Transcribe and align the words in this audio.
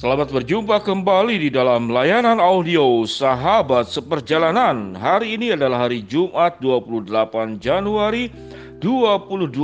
Selamat 0.00 0.32
berjumpa 0.32 0.80
kembali 0.80 1.36
di 1.44 1.52
dalam 1.52 1.92
layanan 1.92 2.40
audio 2.40 3.04
Sahabat 3.04 3.84
Seperjalanan. 3.92 4.96
Hari 4.96 5.36
ini 5.36 5.52
adalah 5.52 5.84
hari 5.84 6.00
Jumat 6.08 6.56
28 6.56 7.60
Januari 7.60 8.32
2022. 8.80 9.60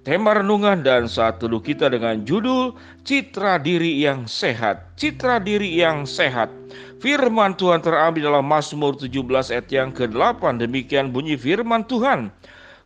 Tema 0.00 0.32
renungan 0.32 0.80
dan 0.80 1.04
saat 1.12 1.44
teduh 1.44 1.60
kita 1.60 1.92
dengan 1.92 2.24
judul 2.24 2.72
Citra 3.04 3.60
Diri 3.60 4.00
yang 4.00 4.24
Sehat. 4.24 4.96
Citra 4.96 5.44
Diri 5.44 5.76
yang 5.76 6.08
Sehat. 6.08 6.48
Firman 6.96 7.52
Tuhan 7.52 7.84
terambil 7.84 8.32
dalam 8.32 8.48
Mazmur 8.48 8.96
17 8.96 9.12
ayat 9.52 9.68
yang 9.68 9.92
ke-8. 9.92 10.56
Demikian 10.56 11.12
bunyi 11.12 11.36
firman 11.36 11.84
Tuhan. 11.84 12.32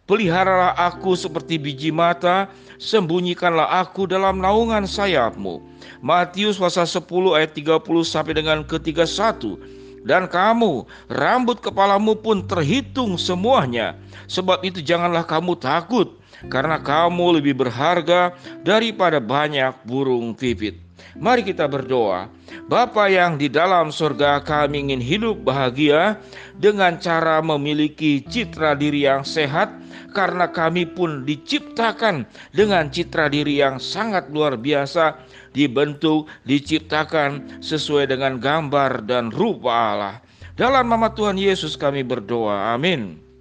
Peliharalah 0.03 0.75
aku 0.75 1.15
seperti 1.15 1.63
biji 1.63 1.95
mata, 1.95 2.51
sembunyikanlah 2.83 3.87
aku 3.87 4.11
dalam 4.11 4.43
naungan 4.43 4.83
sayapmu. 4.83 5.63
Matius 6.03 6.59
pasal 6.59 6.91
10 6.91 7.07
ayat 7.39 7.55
30 7.55 7.79
sampai 8.03 8.35
dengan 8.35 8.67
ke-31. 8.67 9.55
Dan 10.03 10.27
kamu, 10.27 10.83
rambut 11.07 11.63
kepalamu 11.63 12.19
pun 12.19 12.43
terhitung 12.43 13.15
semuanya. 13.15 13.95
Sebab 14.27 14.67
itu 14.67 14.83
janganlah 14.83 15.23
kamu 15.23 15.55
takut, 15.55 16.19
karena 16.51 16.83
kamu 16.83 17.39
lebih 17.39 17.55
berharga 17.63 18.35
daripada 18.67 19.23
banyak 19.23 19.71
burung 19.87 20.35
pipit. 20.35 20.83
Mari 21.13 21.45
kita 21.45 21.69
berdoa. 21.69 22.33
Bapa 22.73 23.09
yang 23.13 23.37
di 23.37 23.53
dalam 23.53 23.93
surga 23.93 24.41
kami 24.41 24.89
ingin 24.89 25.03
hidup 25.03 25.45
bahagia 25.45 26.17
dengan 26.57 26.97
cara 26.97 27.45
memiliki 27.45 28.25
citra 28.25 28.73
diri 28.73 29.05
yang 29.05 29.21
sehat 29.21 29.69
karena 30.17 30.49
kami 30.49 30.89
pun 30.89 31.25
diciptakan 31.29 32.25
dengan 32.53 32.89
citra 32.89 33.29
diri 33.29 33.61
yang 33.61 33.77
sangat 33.77 34.29
luar 34.33 34.57
biasa 34.57 35.21
dibentuk, 35.53 36.29
diciptakan 36.49 37.61
sesuai 37.61 38.09
dengan 38.09 38.41
gambar 38.41 39.05
dan 39.05 39.29
rupa 39.29 39.73
Allah. 39.73 40.17
Dalam 40.57 40.89
nama 40.89 41.13
Tuhan 41.13 41.41
Yesus 41.41 41.77
kami 41.81 42.05
berdoa. 42.05 42.73
Amin. 42.77 43.32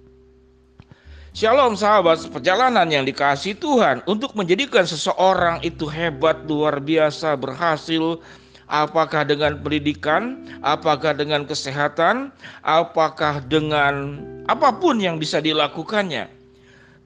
Shalom 1.32 1.80
sahabat, 1.80 2.28
perjalanan 2.28 2.84
yang 2.92 3.08
dikasih 3.08 3.56
Tuhan 3.56 4.04
untuk 4.04 4.36
menjadikan 4.36 4.84
seseorang 4.84 5.64
itu 5.64 5.88
hebat, 5.88 6.44
luar 6.44 6.76
biasa, 6.76 7.40
berhasil, 7.40 8.20
apakah 8.68 9.24
dengan 9.24 9.56
pendidikan, 9.64 10.44
apakah 10.60 11.16
dengan 11.16 11.48
kesehatan, 11.48 12.36
apakah 12.60 13.40
dengan 13.48 14.20
apa 14.44 14.76
pun 14.76 15.00
yang 15.00 15.16
bisa 15.16 15.40
dilakukannya. 15.40 16.28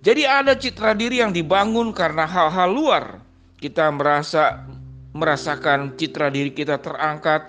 Jadi 0.02 0.22
ada 0.26 0.58
citra 0.58 0.98
diri 0.98 1.22
yang 1.22 1.30
dibangun 1.30 1.94
karena 1.94 2.26
hal-hal 2.26 2.66
luar. 2.74 3.04
Kita 3.62 3.94
merasa 3.94 4.66
merasakan 5.14 5.94
citra 5.94 6.34
diri 6.34 6.50
kita 6.50 6.82
terangkat 6.82 7.46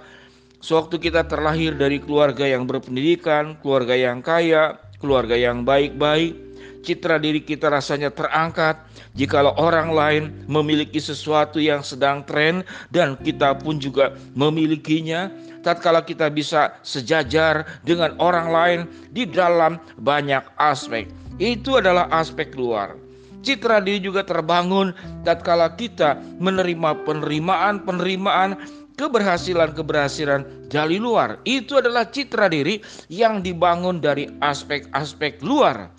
sewaktu 0.62 1.09
kita 1.09 1.25
terlahir 1.25 1.73
dari 1.73 1.97
keluarga 1.97 2.45
yang 2.45 2.69
berpendidikan, 2.69 3.58
keluarga 3.66 3.97
yang 3.97 4.22
kaya, 4.22 4.78
keluarga 5.02 5.34
yang 5.34 5.66
baik-baik. 5.66 6.47
Citra 6.86 7.20
diri 7.20 7.42
kita 7.44 7.67
rasanya 7.72 8.14
terangkat 8.14 8.80
jikalau 9.17 9.53
orang 9.58 9.89
lain 9.92 10.23
memiliki 10.45 11.02
sesuatu 11.02 11.58
yang 11.58 11.81
sedang 11.81 12.23
tren 12.23 12.61
dan 12.94 13.17
kita 13.19 13.58
pun 13.58 13.81
juga 13.81 14.16
memilikinya. 14.38 15.30
Tatkala 15.66 16.06
kita 16.06 16.31
bisa 16.31 16.80
sejajar 16.86 17.67
dengan 17.84 18.16
orang 18.23 18.47
lain 18.47 18.80
di 19.11 19.28
dalam 19.28 19.81
banyak 20.00 20.42
aspek. 20.56 21.11
Itu 21.42 21.81
adalah 21.81 22.08
aspek 22.14 22.56
luar. 22.56 22.95
Citra 23.44 23.84
diri 23.84 24.00
juga 24.02 24.23
terbangun 24.23 24.95
tatkala 25.28 25.75
kita 25.75 26.19
menerima 26.39 27.03
penerimaan-penerimaan 27.03 28.58
keberhasilan-keberhasilan 28.97 30.67
dari 30.67 30.97
luar. 30.97 31.38
Itu 31.45 31.78
adalah 31.80 32.09
citra 32.09 32.50
diri 32.50 32.81
yang 33.07 33.46
dibangun 33.46 34.02
dari 34.02 34.28
aspek-aspek 34.41 35.40
luar. 35.46 35.97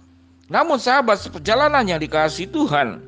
Namun 0.48 0.80
sahabat 0.80 1.20
seperjalanan 1.20 1.84
yang 1.84 2.00
dikasih 2.00 2.48
Tuhan, 2.48 3.04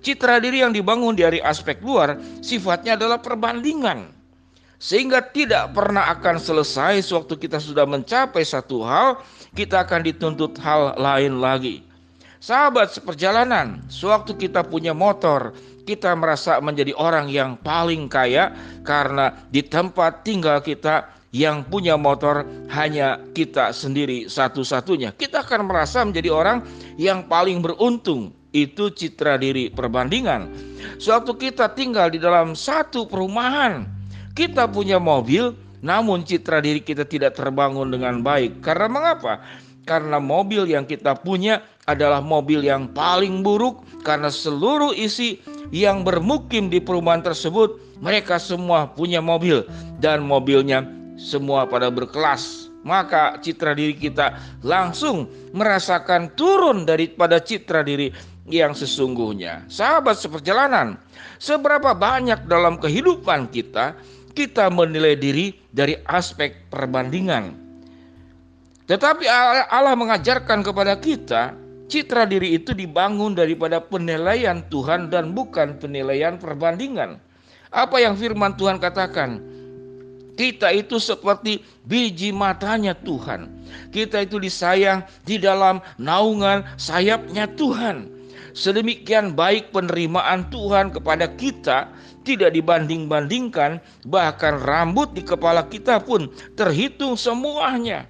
citra 0.00 0.40
diri 0.40 0.64
yang 0.64 0.72
dibangun 0.72 1.12
dari 1.12 1.36
aspek 1.36 1.76
luar 1.84 2.16
sifatnya 2.40 2.96
adalah 2.96 3.20
perbandingan. 3.20 4.16
Sehingga 4.80 5.20
tidak 5.20 5.76
pernah 5.76 6.08
akan 6.08 6.40
selesai 6.40 7.04
sewaktu 7.04 7.36
kita 7.36 7.60
sudah 7.60 7.84
mencapai 7.84 8.40
satu 8.40 8.80
hal, 8.80 9.20
kita 9.52 9.84
akan 9.84 10.00
dituntut 10.00 10.56
hal 10.56 10.96
lain 10.96 11.36
lagi. 11.36 11.84
Sahabat 12.40 12.88
seperjalanan, 12.96 13.84
sewaktu 13.92 14.32
kita 14.40 14.64
punya 14.64 14.96
motor, 14.96 15.52
kita 15.84 16.16
merasa 16.16 16.56
menjadi 16.64 16.96
orang 16.96 17.28
yang 17.28 17.60
paling 17.60 18.08
kaya 18.08 18.56
karena 18.80 19.36
di 19.52 19.60
tempat 19.60 20.24
tinggal 20.24 20.64
kita 20.64 21.19
yang 21.30 21.62
punya 21.66 21.94
motor 21.94 22.42
hanya 22.74 23.22
kita 23.34 23.70
sendiri 23.70 24.26
satu-satunya. 24.26 25.14
Kita 25.14 25.46
akan 25.46 25.70
merasa 25.70 26.02
menjadi 26.02 26.30
orang 26.30 26.66
yang 26.98 27.26
paling 27.26 27.62
beruntung. 27.62 28.34
Itu 28.50 28.90
citra 28.90 29.38
diri 29.38 29.70
perbandingan. 29.70 30.50
Suatu 30.98 31.38
kita 31.38 31.70
tinggal 31.70 32.10
di 32.10 32.18
dalam 32.18 32.58
satu 32.58 33.06
perumahan, 33.06 33.86
kita 34.34 34.66
punya 34.66 34.98
mobil, 34.98 35.54
namun 35.86 36.26
citra 36.26 36.58
diri 36.58 36.82
kita 36.82 37.06
tidak 37.06 37.38
terbangun 37.38 37.94
dengan 37.94 38.18
baik. 38.26 38.58
Karena 38.58 38.90
mengapa? 38.90 39.38
Karena 39.86 40.18
mobil 40.18 40.66
yang 40.66 40.82
kita 40.82 41.14
punya 41.14 41.62
adalah 41.86 42.18
mobil 42.18 42.66
yang 42.66 42.90
paling 42.90 43.46
buruk 43.46 43.86
karena 44.02 44.34
seluruh 44.34 44.90
isi 44.98 45.38
yang 45.70 46.02
bermukim 46.02 46.66
di 46.70 46.82
perumahan 46.82 47.22
tersebut 47.22 47.78
mereka 48.02 48.38
semua 48.38 48.90
punya 48.90 49.22
mobil 49.22 49.62
dan 50.02 50.22
mobilnya 50.22 50.99
semua 51.20 51.68
pada 51.68 51.92
berkelas 51.92 52.72
maka 52.80 53.36
citra 53.44 53.76
diri 53.76 53.92
kita 53.92 54.40
langsung 54.64 55.28
merasakan 55.52 56.32
turun 56.32 56.88
daripada 56.88 57.36
citra 57.36 57.84
diri 57.84 58.08
yang 58.48 58.72
sesungguhnya. 58.72 59.68
Sahabat 59.68 60.16
seperjalanan, 60.16 60.96
seberapa 61.36 61.92
banyak 61.92 62.48
dalam 62.48 62.80
kehidupan 62.80 63.52
kita 63.52 63.92
kita 64.32 64.72
menilai 64.72 65.12
diri 65.20 65.52
dari 65.68 65.92
aspek 66.08 66.72
perbandingan. 66.72 67.52
Tetapi 68.88 69.28
Allah 69.68 69.94
mengajarkan 69.94 70.64
kepada 70.64 70.96
kita 70.98 71.54
Citra 71.90 72.22
diri 72.22 72.54
itu 72.54 72.70
dibangun 72.70 73.34
daripada 73.34 73.82
penilaian 73.82 74.62
Tuhan 74.70 75.10
dan 75.10 75.34
bukan 75.34 75.74
penilaian 75.82 76.38
perbandingan. 76.38 77.18
Apa 77.74 77.98
yang 77.98 78.14
firman 78.14 78.54
Tuhan 78.54 78.78
katakan? 78.78 79.42
Kita 80.34 80.70
itu 80.70 80.98
seperti 80.98 81.62
biji 81.86 82.30
matanya 82.30 82.94
Tuhan. 82.94 83.50
Kita 83.90 84.22
itu 84.24 84.38
disayang 84.38 85.06
di 85.26 85.38
dalam 85.38 85.82
naungan 85.98 86.66
sayapnya 86.78 87.50
Tuhan. 87.54 88.08
Sedemikian 88.50 89.38
baik 89.38 89.70
penerimaan 89.70 90.50
Tuhan 90.50 90.90
kepada 90.90 91.30
kita 91.38 91.86
tidak 92.26 92.50
dibanding-bandingkan, 92.52 93.78
bahkan 94.06 94.58
rambut 94.60 95.14
di 95.14 95.22
kepala 95.22 95.64
kita 95.66 96.02
pun 96.02 96.28
terhitung 96.58 97.14
semuanya. 97.14 98.06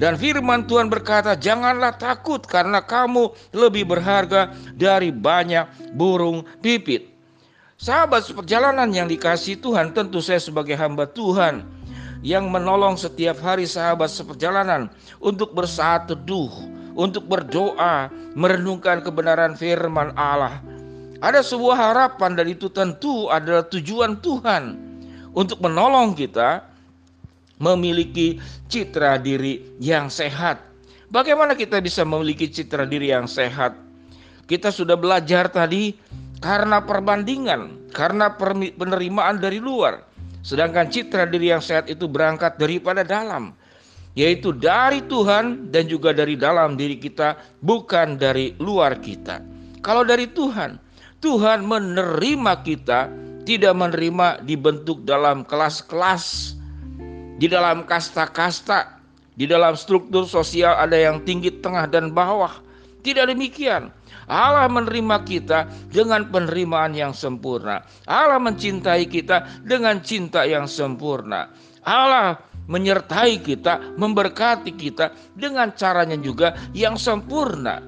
Dan 0.00 0.16
firman 0.16 0.64
Tuhan 0.64 0.88
berkata, 0.88 1.36
"Janganlah 1.36 1.92
takut, 2.00 2.40
karena 2.40 2.80
kamu 2.80 3.36
lebih 3.52 3.84
berharga 3.84 4.48
dari 4.72 5.12
banyak 5.12 5.92
burung 5.92 6.40
pipit." 6.64 7.09
Sahabat 7.80 8.28
seperjalanan 8.28 8.92
yang 8.92 9.08
dikasih 9.08 9.56
Tuhan, 9.56 9.96
tentu 9.96 10.20
saya 10.20 10.36
sebagai 10.36 10.76
hamba 10.76 11.08
Tuhan 11.08 11.64
yang 12.20 12.52
menolong 12.52 13.00
setiap 13.00 13.40
hari 13.40 13.64
sahabat 13.64 14.12
seperjalanan 14.12 14.92
untuk 15.16 15.56
bersaat 15.56 16.04
teduh, 16.04 16.52
untuk 16.92 17.24
berdoa, 17.24 18.12
merenungkan 18.36 19.00
kebenaran 19.00 19.56
firman 19.56 20.12
Allah. 20.12 20.60
Ada 21.24 21.40
sebuah 21.40 21.72
harapan 21.72 22.36
dan 22.36 22.52
itu 22.52 22.68
tentu 22.68 23.32
adalah 23.32 23.64
tujuan 23.64 24.20
Tuhan 24.20 24.76
untuk 25.32 25.64
menolong 25.64 26.12
kita 26.12 26.60
memiliki 27.56 28.44
citra 28.68 29.16
diri 29.16 29.64
yang 29.80 30.12
sehat. 30.12 30.60
Bagaimana 31.08 31.56
kita 31.56 31.80
bisa 31.80 32.04
memiliki 32.04 32.44
citra 32.44 32.84
diri 32.84 33.08
yang 33.08 33.24
sehat? 33.24 33.72
Kita 34.44 34.68
sudah 34.68 35.00
belajar 35.00 35.48
tadi 35.48 35.96
karena 36.40 36.80
perbandingan, 36.82 37.92
karena 37.92 38.32
penerimaan 38.74 39.38
dari 39.38 39.60
luar. 39.60 40.04
Sedangkan 40.40 40.88
citra 40.88 41.28
diri 41.28 41.52
yang 41.52 41.60
sehat 41.60 41.86
itu 41.92 42.08
berangkat 42.08 42.56
daripada 42.56 43.04
dalam, 43.04 43.52
yaitu 44.16 44.56
dari 44.56 45.04
Tuhan 45.04 45.68
dan 45.68 45.84
juga 45.84 46.16
dari 46.16 46.34
dalam 46.34 46.80
diri 46.80 46.96
kita, 46.96 47.36
bukan 47.60 48.16
dari 48.16 48.56
luar 48.56 48.96
kita. 49.04 49.44
Kalau 49.84 50.00
dari 50.00 50.28
Tuhan, 50.32 50.80
Tuhan 51.20 51.68
menerima 51.68 52.52
kita, 52.64 53.12
tidak 53.44 53.74
menerima 53.76 54.44
dibentuk 54.44 55.04
dalam 55.04 55.44
kelas-kelas 55.44 56.56
di 57.36 57.48
dalam 57.48 57.84
kasta-kasta, 57.88 59.00
di 59.36 59.48
dalam 59.48 59.76
struktur 59.76 60.28
sosial 60.28 60.76
ada 60.76 60.96
yang 60.96 61.24
tinggi, 61.24 61.48
tengah, 61.60 61.88
dan 61.88 62.12
bawah. 62.12 62.52
Tidak 63.00 63.28
demikian. 63.28 63.88
Allah 64.30 64.70
menerima 64.70 65.16
kita 65.26 65.66
dengan 65.90 66.28
penerimaan 66.30 66.94
yang 66.94 67.10
sempurna. 67.10 67.82
Allah 68.06 68.38
mencintai 68.38 69.04
kita 69.10 69.62
dengan 69.66 69.98
cinta 70.04 70.46
yang 70.46 70.70
sempurna. 70.70 71.50
Allah 71.82 72.38
menyertai 72.70 73.42
kita, 73.42 73.98
memberkati 73.98 74.72
kita 74.78 75.10
dengan 75.34 75.74
caranya 75.74 76.14
juga 76.14 76.54
yang 76.70 76.94
sempurna. 76.94 77.82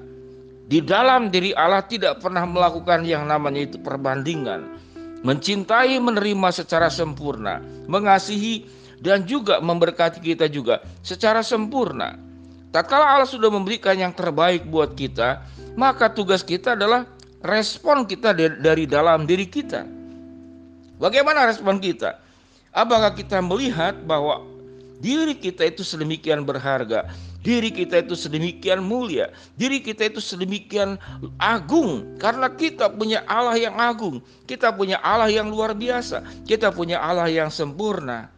Di 0.67 0.83
dalam 0.83 1.31
diri 1.31 1.55
Allah 1.55 1.83
tidak 1.87 2.19
pernah 2.19 2.43
melakukan 2.43 3.07
yang 3.07 3.23
namanya 3.27 3.67
itu 3.67 3.77
perbandingan. 3.79 4.79
Mencintai, 5.23 6.03
menerima 6.03 6.49
secara 6.51 6.91
sempurna, 6.91 7.63
mengasihi 7.87 8.67
dan 8.99 9.23
juga 9.23 9.63
memberkati 9.63 10.19
kita 10.19 10.51
juga 10.51 10.83
secara 10.99 11.39
sempurna. 11.39 12.19
Tatkala 12.75 13.19
Allah 13.19 13.29
sudah 13.29 13.47
memberikan 13.47 13.95
yang 13.95 14.11
terbaik 14.11 14.67
buat 14.67 14.97
kita, 14.97 15.45
maka 15.73 16.09
tugas 16.11 16.41
kita 16.45 16.77
adalah 16.77 17.07
respon 17.43 18.07
kita 18.07 18.33
dari 18.35 18.85
dalam 18.87 19.25
diri 19.27 19.47
kita. 19.47 19.83
Bagaimana 21.01 21.49
respon 21.49 21.81
kita? 21.81 22.21
Apakah 22.73 23.13
kita 23.13 23.43
melihat 23.43 23.93
bahwa 24.07 24.41
Diri 25.03 25.35
kita 25.35 25.67
itu 25.67 25.83
sedemikian 25.83 26.47
berharga, 26.47 27.11
diri 27.43 27.75
kita 27.75 28.07
itu 28.07 28.15
sedemikian 28.15 28.79
mulia, 28.79 29.35
diri 29.59 29.83
kita 29.83 30.07
itu 30.07 30.23
sedemikian 30.23 30.95
agung 31.43 32.15
karena 32.23 32.47
kita 32.47 32.87
punya 32.87 33.19
Allah 33.27 33.59
yang 33.59 33.75
agung, 33.75 34.23
kita 34.47 34.71
punya 34.71 34.95
Allah 35.03 35.27
yang 35.27 35.51
luar 35.51 35.75
biasa, 35.75 36.23
kita 36.47 36.71
punya 36.71 37.03
Allah 37.03 37.27
yang 37.27 37.51
sempurna. 37.51 38.31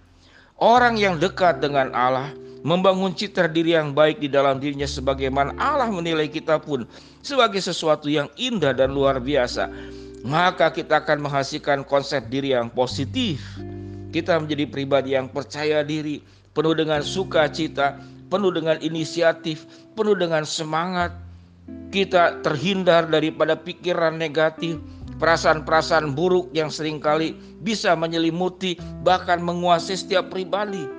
Orang 0.57 0.97
yang 0.97 1.21
dekat 1.21 1.61
dengan 1.61 1.93
Allah 1.93 2.33
membangun 2.65 3.13
citra 3.13 3.45
diri 3.45 3.77
yang 3.77 3.93
baik 3.93 4.17
di 4.17 4.25
dalam 4.25 4.57
dirinya 4.57 4.89
sebagaimana 4.89 5.53
Allah 5.61 5.93
menilai 5.93 6.25
kita 6.25 6.57
pun 6.57 6.89
sebagai 7.21 7.61
sesuatu 7.61 8.09
yang 8.09 8.25
indah 8.41 8.73
dan 8.73 8.89
luar 8.89 9.21
biasa. 9.21 9.69
Maka 10.25 10.73
kita 10.73 11.05
akan 11.05 11.29
menghasilkan 11.29 11.85
konsep 11.85 12.25
diri 12.33 12.57
yang 12.57 12.73
positif. 12.73 13.45
Kita 14.09 14.41
menjadi 14.41 14.65
pribadi 14.65 15.13
yang 15.13 15.29
percaya 15.29 15.85
diri, 15.85 16.25
penuh 16.57 16.73
dengan 16.73 17.05
sukacita, 17.05 18.01
penuh 18.33 18.49
dengan 18.49 18.81
inisiatif, 18.81 19.69
penuh 19.93 20.17
dengan 20.17 20.41
semangat. 20.41 21.13
Kita 21.93 22.41
terhindar 22.41 23.05
daripada 23.05 23.53
pikiran 23.53 24.17
negatif, 24.17 24.81
perasaan-perasaan 25.21 26.17
buruk 26.17 26.49
yang 26.57 26.73
sering 26.73 26.97
kali 26.97 27.37
bisa 27.61 27.93
menyelimuti 27.93 28.81
bahkan 29.05 29.37
menguasai 29.45 29.93
setiap 29.93 30.33
pribadi. 30.33 30.94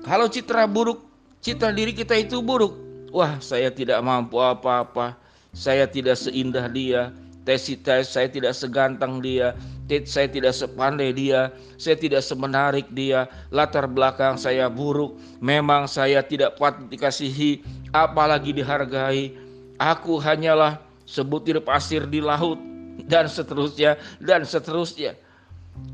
Kalau 0.00 0.26
citra 0.32 0.64
buruk, 0.64 1.04
citra 1.44 1.72
diri 1.72 1.92
kita 1.92 2.16
itu 2.16 2.40
buruk. 2.40 2.72
Wah, 3.12 3.36
saya 3.42 3.68
tidak 3.68 4.00
mampu 4.00 4.40
apa-apa. 4.40 5.18
Saya 5.52 5.84
tidak 5.84 6.16
seindah 6.16 6.70
dia. 6.70 7.12
Tes 7.40 7.66
saya 8.06 8.28
tidak 8.28 8.52
seganteng 8.52 9.24
dia, 9.24 9.56
saya 10.04 10.28
tidak 10.28 10.52
sepandai 10.52 11.10
dia, 11.10 11.50
saya 11.80 11.96
tidak 11.96 12.20
semenarik 12.22 12.86
dia, 12.92 13.26
latar 13.50 13.88
belakang 13.88 14.36
saya 14.36 14.68
buruk, 14.68 15.16
memang 15.40 15.88
saya 15.88 16.20
tidak 16.20 16.60
patut 16.60 16.86
dikasihi, 16.92 17.64
apalagi 17.96 18.54
dihargai. 18.54 19.34
Aku 19.80 20.20
hanyalah 20.20 20.84
sebutir 21.08 21.58
pasir 21.64 22.04
di 22.06 22.20
laut 22.20 22.60
dan 23.08 23.26
seterusnya 23.26 23.96
dan 24.20 24.44
seterusnya. 24.44 25.16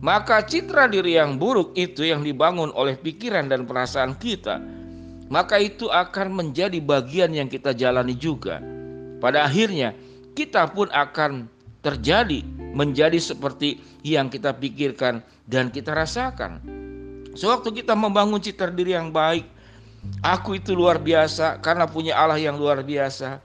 Maka 0.00 0.44
citra 0.44 0.86
diri 0.92 1.16
yang 1.16 1.40
buruk 1.40 1.72
itu 1.74 2.04
yang 2.04 2.20
dibangun 2.20 2.68
oleh 2.76 2.94
pikiran 3.00 3.48
dan 3.48 3.64
perasaan 3.64 4.14
kita, 4.16 4.60
maka 5.32 5.58
itu 5.58 5.90
akan 5.90 6.36
menjadi 6.36 6.78
bagian 6.78 7.34
yang 7.34 7.48
kita 7.50 7.74
jalani 7.74 8.14
juga. 8.14 8.62
Pada 9.18 9.48
akhirnya 9.48 9.96
kita 10.36 10.68
pun 10.70 10.86
akan 10.92 11.48
terjadi 11.80 12.44
menjadi 12.76 13.16
seperti 13.16 13.80
yang 14.04 14.28
kita 14.28 14.52
pikirkan 14.52 15.24
dan 15.48 15.72
kita 15.72 15.96
rasakan. 15.96 16.60
Sewaktu 17.32 17.82
kita 17.82 17.96
membangun 17.96 18.40
citra 18.40 18.68
diri 18.68 18.92
yang 18.92 19.08
baik, 19.08 19.48
aku 20.20 20.60
itu 20.60 20.76
luar 20.76 21.00
biasa 21.00 21.60
karena 21.64 21.88
punya 21.88 22.16
Allah 22.16 22.36
yang 22.36 22.60
luar 22.60 22.84
biasa. 22.84 23.40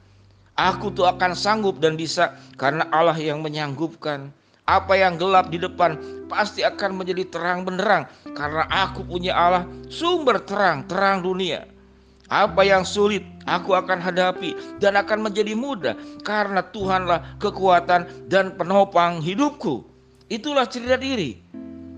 Aku 0.60 0.92
tuh 0.92 1.08
akan 1.08 1.32
sanggup 1.32 1.80
dan 1.80 1.96
bisa 1.96 2.36
karena 2.60 2.86
Allah 2.92 3.16
yang 3.16 3.40
menyanggupkan. 3.40 4.30
Apa 4.72 4.96
yang 4.96 5.20
gelap 5.20 5.52
di 5.52 5.60
depan 5.60 6.00
pasti 6.32 6.64
akan 6.64 6.96
menjadi 6.96 7.28
terang 7.28 7.68
benderang 7.68 8.08
karena 8.32 8.64
aku 8.72 9.04
punya 9.04 9.36
Allah 9.36 9.68
sumber 9.92 10.40
terang, 10.48 10.88
terang 10.88 11.20
dunia. 11.20 11.68
Apa 12.32 12.64
yang 12.64 12.88
sulit 12.88 13.28
aku 13.44 13.76
akan 13.76 14.00
hadapi 14.00 14.56
dan 14.80 14.96
akan 14.96 15.28
menjadi 15.28 15.52
mudah 15.52 16.00
karena 16.24 16.64
Tuhanlah 16.64 17.36
kekuatan 17.44 18.32
dan 18.32 18.56
penopang 18.56 19.20
hidupku. 19.20 19.84
Itulah 20.32 20.64
cerita 20.72 20.96
diri. 20.96 21.44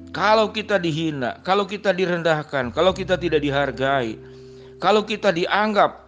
Kalau 0.09 0.49
kita 0.49 0.81
dihina, 0.81 1.37
kalau 1.45 1.69
kita 1.69 1.93
direndahkan, 1.93 2.73
kalau 2.73 2.89
kita 2.97 3.21
tidak 3.21 3.45
dihargai, 3.45 4.17
kalau 4.81 5.05
kita 5.05 5.29
dianggap 5.29 6.02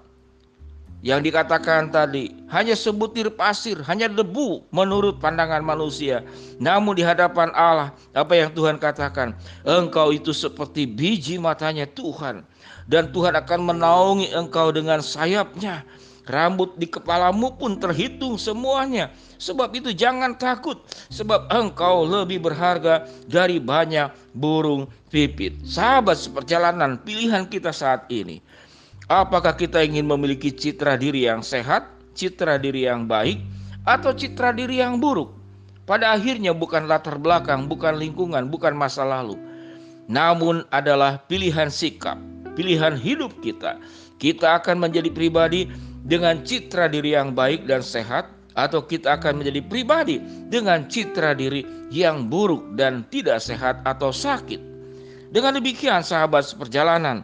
yang 1.03 1.21
dikatakan 1.21 1.91
tadi 1.91 2.33
hanya 2.49 2.73
sebutir 2.73 3.29
pasir, 3.33 3.81
hanya 3.85 4.07
debu 4.07 4.65
menurut 4.71 5.19
pandangan 5.19 5.61
manusia. 5.61 6.23
Namun 6.57 6.97
di 6.97 7.03
hadapan 7.03 7.51
Allah, 7.53 7.93
apa 8.15 8.33
yang 8.33 8.49
Tuhan 8.53 8.79
katakan, 8.79 9.35
engkau 9.67 10.15
itu 10.15 10.31
seperti 10.31 10.87
biji 10.87 11.35
matanya 11.37 11.85
Tuhan 11.85 12.45
dan 12.89 13.09
Tuhan 13.13 13.33
akan 13.37 13.59
menaungi 13.75 14.33
engkau 14.33 14.73
dengan 14.73 15.01
sayapnya. 15.01 15.85
Rambut 16.25 16.73
di 16.81 16.89
kepalamu 16.89 17.53
pun 17.53 17.77
terhitung 17.77 18.41
semuanya. 18.41 19.13
Sebab 19.37 19.69
itu 19.77 19.93
jangan 19.93 20.33
takut, 20.33 20.81
sebab 21.13 21.45
engkau 21.53 22.01
lebih 22.01 22.41
berharga 22.41 23.05
dari 23.29 23.61
banyak 23.61 24.09
burung 24.33 24.89
pipit. 25.13 25.61
Sahabat 25.69 26.17
seperjalanan 26.17 26.97
pilihan 26.97 27.45
kita 27.45 27.69
saat 27.69 28.09
ini 28.09 28.41
Apakah 29.05 29.53
kita 29.53 29.85
ingin 29.85 30.09
memiliki 30.09 30.49
citra 30.49 30.97
diri 30.97 31.29
yang 31.29 31.45
sehat, 31.45 31.85
citra 32.17 32.57
diri 32.57 32.89
yang 32.89 33.05
baik, 33.05 33.37
atau 33.85 34.09
citra 34.09 34.49
diri 34.49 34.81
yang 34.81 34.97
buruk? 34.97 35.29
Pada 35.85 36.17
akhirnya 36.17 36.57
bukan 36.57 36.89
latar 36.89 37.21
belakang, 37.21 37.69
bukan 37.69 38.01
lingkungan, 38.01 38.49
bukan 38.49 38.73
masa 38.73 39.05
lalu. 39.05 39.37
Namun 40.09 40.65
adalah 40.73 41.21
pilihan 41.29 41.69
sikap, 41.69 42.17
pilihan 42.57 42.97
hidup 42.97 43.29
kita. 43.45 43.77
Kita 44.17 44.57
akan 44.57 44.81
menjadi 44.81 45.13
pribadi 45.13 45.69
dengan 46.01 46.41
citra 46.41 46.89
diri 46.89 47.13
yang 47.13 47.37
baik 47.37 47.69
dan 47.69 47.85
sehat 47.85 48.25
atau 48.57 48.81
kita 48.81 49.21
akan 49.21 49.45
menjadi 49.45 49.61
pribadi 49.69 50.17
dengan 50.49 50.89
citra 50.89 51.37
diri 51.37 51.61
yang 51.93 52.25
buruk 52.25 52.73
dan 52.73 53.05
tidak 53.13 53.37
sehat 53.37 53.85
atau 53.85 54.09
sakit. 54.09 54.57
Dengan 55.29 55.61
demikian 55.61 56.01
sahabat 56.01 56.47
seperjalanan, 56.47 57.21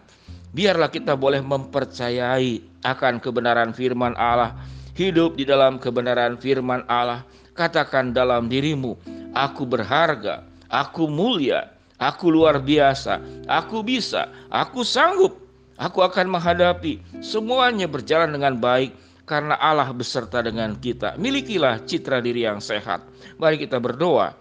biarlah 0.52 0.92
kita 0.92 1.16
boleh 1.16 1.40
mempercayai 1.44 2.84
akan 2.84 3.20
kebenaran 3.20 3.72
firman 3.72 4.16
Allah, 4.20 4.56
hidup 4.96 5.40
di 5.40 5.48
dalam 5.48 5.80
kebenaran 5.80 6.38
firman 6.40 6.84
Allah. 6.88 7.24
Katakan 7.52 8.16
dalam 8.16 8.48
dirimu, 8.48 8.96
aku 9.36 9.68
berharga, 9.68 10.48
aku 10.72 11.08
mulia, 11.12 11.68
aku 12.00 12.32
luar 12.32 12.64
biasa, 12.64 13.20
aku 13.48 13.84
bisa, 13.84 14.32
aku 14.48 14.88
sanggup, 14.88 15.36
aku 15.76 16.00
akan 16.00 16.32
menghadapi 16.32 17.04
semuanya 17.20 17.92
berjalan 17.92 18.32
dengan 18.32 18.56
baik 18.56 18.96
karena 19.28 19.56
Allah 19.60 19.92
beserta 19.92 20.40
dengan 20.44 20.76
kita. 20.80 21.16
Milikilah 21.20 21.84
citra 21.88 22.20
diri 22.20 22.48
yang 22.48 22.64
sehat. 22.64 23.04
Mari 23.40 23.60
kita 23.64 23.80
berdoa. 23.80 24.36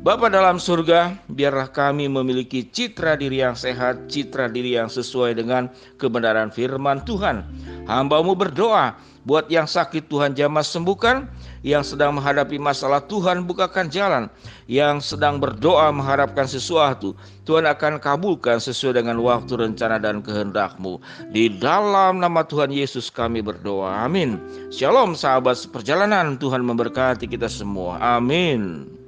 Bapa 0.00 0.32
dalam 0.32 0.56
surga, 0.56 1.12
biarlah 1.28 1.68
kami 1.68 2.08
memiliki 2.08 2.64
citra 2.64 3.20
diri 3.20 3.44
yang 3.44 3.52
sehat, 3.52 4.08
citra 4.08 4.48
diri 4.48 4.72
yang 4.72 4.88
sesuai 4.88 5.36
dengan 5.36 5.68
kebenaran 6.00 6.48
firman 6.48 7.04
Tuhan. 7.04 7.44
Hambamu 7.84 8.32
berdoa, 8.32 8.96
buat 9.28 9.52
yang 9.52 9.68
sakit 9.68 10.08
Tuhan 10.08 10.32
jamah 10.32 10.64
sembuhkan, 10.64 11.28
yang 11.60 11.84
sedang 11.84 12.16
menghadapi 12.16 12.56
masalah 12.56 13.04
Tuhan 13.04 13.44
bukakan 13.44 13.92
jalan, 13.92 14.32
yang 14.72 15.04
sedang 15.04 15.36
berdoa 15.36 15.92
mengharapkan 15.92 16.48
sesuatu, 16.48 17.12
Tuhan 17.44 17.68
akan 17.68 18.00
kabulkan 18.00 18.56
sesuai 18.56 19.04
dengan 19.04 19.20
waktu 19.20 19.52
rencana 19.52 20.00
dan 20.00 20.24
kehendakmu. 20.24 20.96
Di 21.28 21.52
dalam 21.60 22.24
nama 22.24 22.40
Tuhan 22.40 22.72
Yesus 22.72 23.12
kami 23.12 23.44
berdoa. 23.44 24.00
Amin. 24.00 24.40
Shalom 24.72 25.12
sahabat 25.12 25.60
perjalanan, 25.68 26.40
Tuhan 26.40 26.64
memberkati 26.64 27.28
kita 27.28 27.52
semua. 27.52 28.00
Amin. 28.00 28.99